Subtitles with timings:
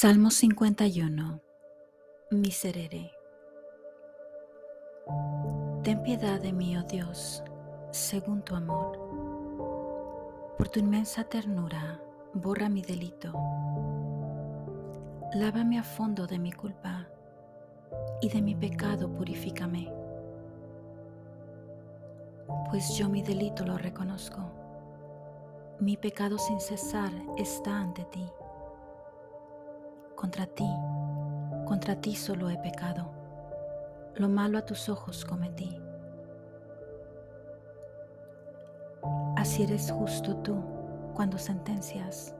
[0.00, 1.42] Salmo 51
[2.30, 3.12] Miserere
[5.82, 7.44] Ten piedad de mí, oh Dios,
[7.90, 8.96] según tu amor.
[10.56, 12.00] Por tu inmensa ternura,
[12.32, 13.30] borra mi delito.
[15.34, 17.06] Lávame a fondo de mi culpa
[18.22, 19.92] y de mi pecado purifícame.
[22.70, 24.50] Pues yo mi delito lo reconozco.
[25.78, 28.26] Mi pecado sin cesar está ante ti
[30.20, 30.68] contra ti,
[31.64, 33.10] contra ti solo he pecado.
[34.16, 35.80] Lo malo a tus ojos cometí.
[39.34, 40.62] Así eres justo tú
[41.14, 42.34] cuando sentencias,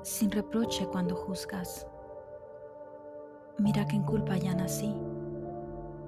[0.00, 1.86] sin reproche cuando juzgas.
[3.58, 4.94] Mira que en culpa ya nací,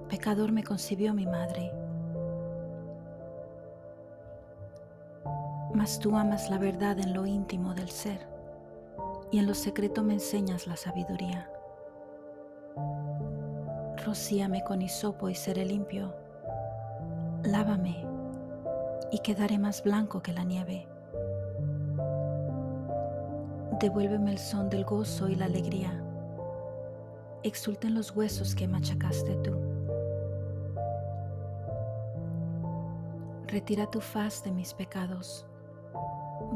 [0.08, 1.70] pecador me concibió mi madre.
[5.74, 8.39] Mas tú amas la verdad en lo íntimo del ser
[9.30, 11.50] y en lo secreto me enseñas la sabiduría.
[14.04, 16.14] Rocíame con hisopo y seré limpio.
[17.44, 18.04] Lávame
[19.12, 20.86] y quedaré más blanco que la nieve.
[23.78, 26.02] Devuélveme el son del gozo y la alegría.
[27.42, 29.56] Exulten los huesos que machacaste tú.
[33.46, 35.46] Retira tu faz de mis pecados.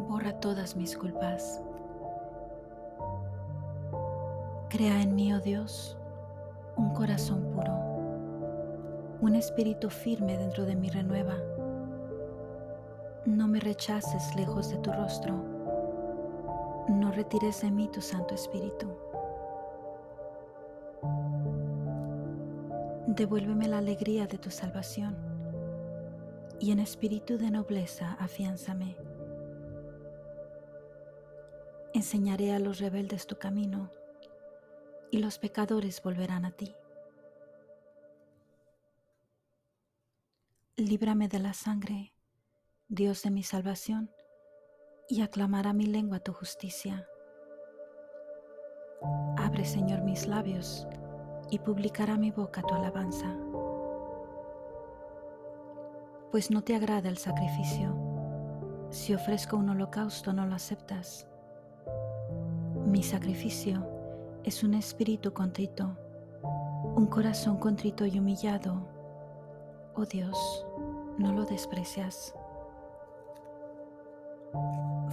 [0.08, 1.62] Borra todas mis culpas.
[4.74, 5.96] Crea en mí, oh Dios,
[6.74, 7.72] un corazón puro,
[9.20, 11.36] un espíritu firme dentro de mí renueva.
[13.24, 15.36] No me rechaces lejos de tu rostro,
[16.88, 18.88] no retires de mí tu Santo Espíritu.
[23.06, 25.16] Devuélveme la alegría de tu salvación
[26.58, 28.96] y en espíritu de nobleza afiánzame.
[31.92, 33.88] Enseñaré a los rebeldes tu camino
[35.14, 36.74] y los pecadores volverán a ti.
[40.74, 42.12] Líbrame de la sangre,
[42.88, 44.10] Dios de mi salvación,
[45.08, 47.06] y aclamará mi lengua tu justicia.
[49.36, 50.84] Abre, Señor, mis labios,
[51.48, 53.38] y publicará mi boca tu alabanza.
[56.32, 57.96] Pues no te agrada el sacrificio.
[58.90, 61.28] Si ofrezco un holocausto no lo aceptas.
[62.84, 63.93] Mi sacrificio
[64.44, 65.96] es un espíritu contrito,
[66.94, 68.86] un corazón contrito y humillado.
[69.94, 70.66] Oh Dios,
[71.16, 72.34] no lo desprecias.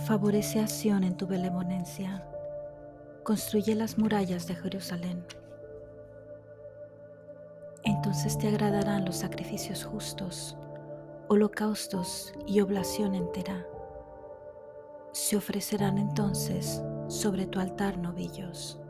[0.06, 2.28] Favorece a en tu benevolencia.
[3.24, 5.26] Construye las murallas de Jerusalén.
[7.84, 10.58] Entonces te agradarán los sacrificios justos,
[11.30, 13.66] holocaustos y oblación entera.
[15.14, 18.81] Se ofrecerán entonces sobre tu altar novillos.